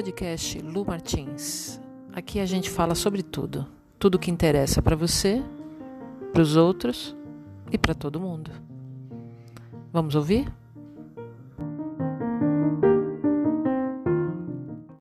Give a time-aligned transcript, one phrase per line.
[0.00, 1.78] podcast Lu Martins.
[2.14, 3.66] Aqui a gente fala sobre tudo,
[3.98, 5.42] tudo que interessa para você,
[6.32, 7.14] para os outros
[7.70, 8.50] e para todo mundo.
[9.92, 10.50] Vamos ouvir?